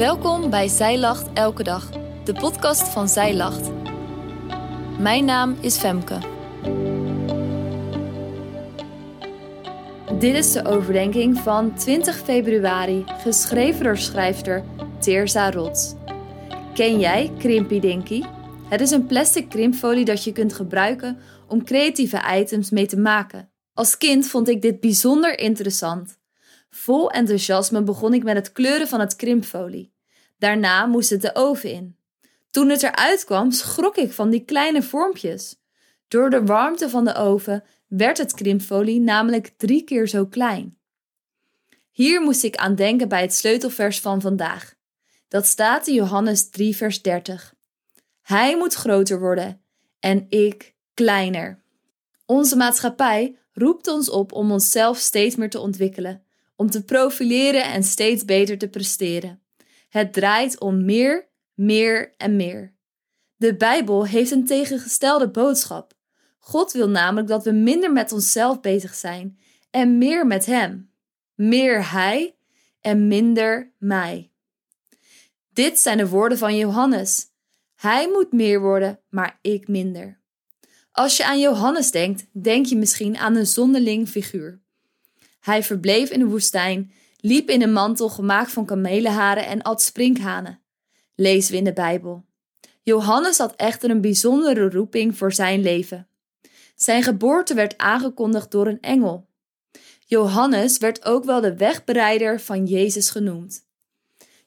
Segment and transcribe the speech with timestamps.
[0.00, 1.90] Welkom bij Zij Lacht Elke Dag,
[2.24, 3.70] de podcast van Zij Lacht.
[4.98, 6.18] Mijn naam is Femke.
[10.18, 14.64] Dit is de overdenking van 20 februari, geschreven door schrijfster
[14.98, 15.94] Teerza Rots.
[16.74, 18.22] Ken jij Krimpy Dinky?
[18.68, 23.50] Het is een plastic krimpfolie dat je kunt gebruiken om creatieve items mee te maken.
[23.74, 26.19] Als kind vond ik dit bijzonder interessant.
[26.70, 29.92] Vol enthousiasme begon ik met het kleuren van het krimpfolie.
[30.38, 31.96] Daarna moest het de oven in.
[32.50, 35.60] Toen het eruit kwam, schrok ik van die kleine vormpjes.
[36.08, 40.78] Door de warmte van de oven werd het krimpfolie namelijk drie keer zo klein.
[41.90, 44.74] Hier moest ik aan denken bij het sleutelvers van vandaag.
[45.28, 47.54] Dat staat in Johannes 3, vers 30.
[48.22, 49.62] Hij moet groter worden
[50.00, 51.62] en ik kleiner.
[52.26, 56.24] Onze maatschappij roept ons op om onszelf steeds meer te ontwikkelen,
[56.60, 59.42] om te profileren en steeds beter te presteren.
[59.88, 62.74] Het draait om meer, meer en meer.
[63.36, 65.92] De Bijbel heeft een tegengestelde boodschap.
[66.38, 69.38] God wil namelijk dat we minder met onszelf bezig zijn
[69.70, 70.90] en meer met Hem.
[71.34, 72.36] Meer Hij
[72.80, 74.30] en minder mij.
[75.52, 77.26] Dit zijn de woorden van Johannes.
[77.74, 80.20] Hij moet meer worden, maar ik minder.
[80.92, 84.60] Als je aan Johannes denkt, denk je misschien aan een zonderling figuur.
[85.40, 90.60] Hij verbleef in de woestijn, liep in een mantel gemaakt van kamelenharen en at sprinkhanen.
[91.14, 92.24] Lezen we in de Bijbel.
[92.82, 96.08] Johannes had echter een bijzondere roeping voor zijn leven.
[96.74, 99.28] Zijn geboorte werd aangekondigd door een engel.
[100.06, 103.66] Johannes werd ook wel de wegbereider van Jezus genoemd.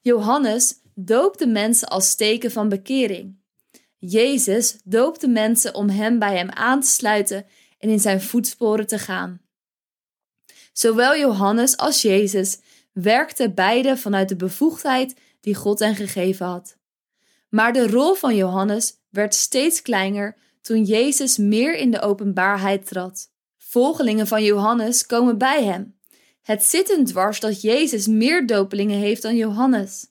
[0.00, 3.40] Johannes doopte mensen als teken van bekering.
[3.98, 7.46] Jezus doopte mensen om hem bij hem aan te sluiten
[7.78, 9.40] en in zijn voetsporen te gaan.
[10.72, 12.58] Zowel Johannes als Jezus
[12.92, 16.76] werkten beide vanuit de bevoegdheid die God hen gegeven had.
[17.48, 23.30] Maar de rol van Johannes werd steeds kleiner toen Jezus meer in de openbaarheid trad.
[23.58, 25.96] Volgelingen van Johannes komen bij hem.
[26.42, 30.06] Het zit een dwars dat Jezus meer dopelingen heeft dan Johannes.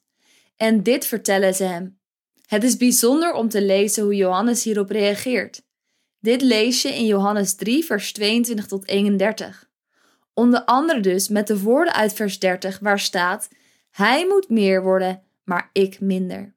[0.57, 1.99] En dit vertellen ze hem.
[2.45, 5.61] Het is bijzonder om te lezen hoe Johannes hierop reageert.
[6.19, 9.70] Dit lees je in Johannes 3, vers 22 tot 31.
[10.33, 13.49] Onder andere dus met de woorden uit vers 30 waar staat:
[13.91, 16.55] Hij moet meer worden, maar ik minder.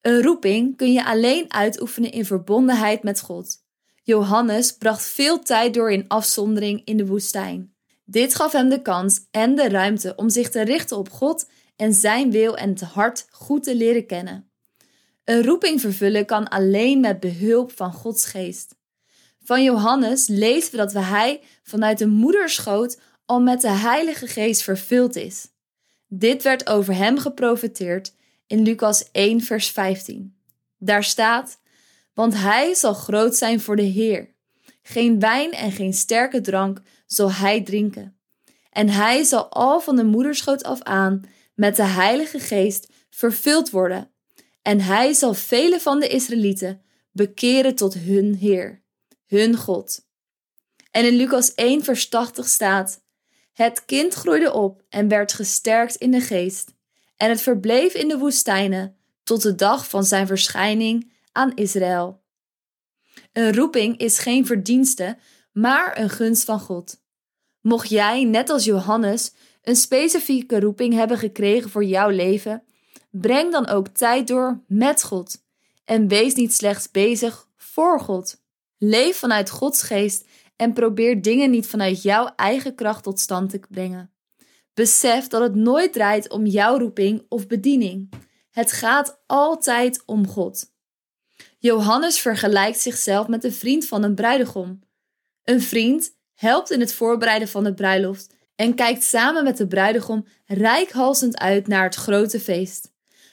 [0.00, 3.56] Een roeping kun je alleen uitoefenen in verbondenheid met God.
[4.02, 7.74] Johannes bracht veel tijd door in afzondering in de woestijn.
[8.04, 11.94] Dit gaf hem de kans en de ruimte om zich te richten op God en
[11.94, 14.50] zijn wil en het hart goed te leren kennen.
[15.24, 18.78] Een roeping vervullen kan alleen met behulp van Gods geest.
[19.44, 25.16] Van Johannes lezen we dat hij vanuit de moederschoot al met de Heilige Geest vervuld
[25.16, 25.48] is.
[26.06, 28.14] Dit werd over hem geprofeteerd
[28.46, 30.36] in Lucas 1, vers 15.
[30.78, 31.60] Daar staat:
[32.14, 34.34] Want hij zal groot zijn voor de Heer.
[34.82, 38.16] Geen wijn en geen sterke drank zal hij drinken.
[38.70, 41.20] En hij zal al van de moederschoot af aan
[41.54, 44.10] met de Heilige Geest vervuld worden.
[44.62, 48.79] En hij zal vele van de Israëlieten bekeren tot hun Heer,
[49.30, 50.06] hun God.
[50.90, 53.00] En in Lucas 1, vers 80 staat:
[53.52, 56.74] Het kind groeide op en werd gesterkt in de geest,
[57.16, 62.22] en het verbleef in de woestijnen tot de dag van zijn verschijning aan Israël.
[63.32, 65.18] Een roeping is geen verdienste,
[65.52, 67.02] maar een gunst van God.
[67.60, 72.62] Mocht jij, net als Johannes, een specifieke roeping hebben gekregen voor jouw leven,
[73.10, 75.44] breng dan ook tijd door met God.
[75.84, 78.39] En wees niet slechts bezig voor God.
[78.82, 80.24] Leef vanuit Gods geest
[80.56, 84.12] en probeer dingen niet vanuit jouw eigen kracht tot stand te brengen.
[84.74, 88.12] Besef dat het nooit draait om jouw roeping of bediening.
[88.50, 90.72] Het gaat altijd om God.
[91.58, 94.80] Johannes vergelijkt zichzelf met een vriend van een bruidegom.
[95.44, 100.26] Een vriend helpt in het voorbereiden van de bruiloft en kijkt samen met de bruidegom
[100.46, 102.92] rijkhalsend uit naar het grote feest.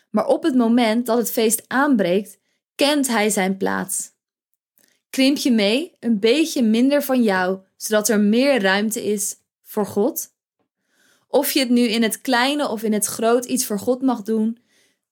[0.10, 2.38] Maar op het moment dat het feest aanbreekt,
[2.76, 4.16] kent hij zijn plaats.
[5.18, 10.28] Krimp je mee een beetje minder van jou, zodat er meer ruimte is voor God?
[11.28, 14.22] Of je het nu in het kleine of in het groot iets voor God mag
[14.22, 14.58] doen,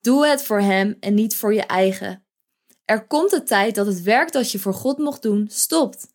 [0.01, 2.25] doe het voor Hem en niet voor je eigen.
[2.83, 6.07] Er komt de tijd dat het werk dat je voor God mocht doen stopt.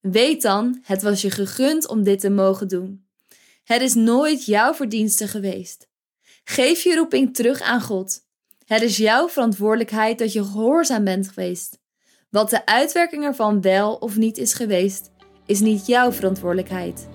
[0.00, 3.06] Weet dan, het was je gegund om dit te mogen doen.
[3.64, 5.88] Het is nooit jouw verdienste geweest.
[6.44, 8.20] Geef je roeping terug aan God.
[8.64, 11.79] Het is jouw verantwoordelijkheid dat je gehoorzaam bent geweest.
[12.30, 15.10] Wat de uitwerking ervan wel of niet is geweest,
[15.46, 17.08] is niet jouw verantwoordelijkheid.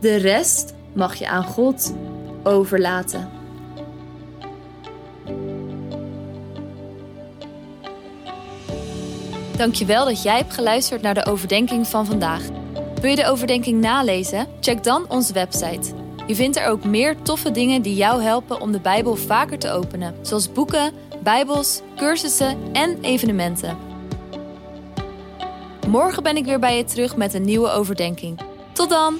[0.00, 1.94] De rest mag je aan God
[2.42, 3.30] overlaten.
[9.56, 12.42] Dankjewel dat jij hebt geluisterd naar de overdenking van vandaag.
[13.00, 14.46] Wil je de overdenking nalezen?
[14.60, 15.94] Check dan onze website.
[16.26, 19.70] Je vindt er ook meer toffe dingen die jou helpen om de Bijbel vaker te
[19.70, 20.92] openen, zoals boeken,
[21.22, 23.85] Bijbels, cursussen en evenementen.
[25.88, 28.40] Morgen ben ik weer bij je terug met een nieuwe overdenking.
[28.72, 29.18] Tot dan!